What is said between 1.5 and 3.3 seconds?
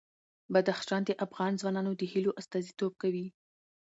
ځوانانو د هیلو استازیتوب کوي.